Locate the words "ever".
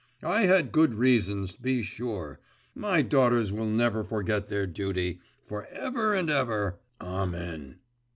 5.67-6.15, 6.31-6.79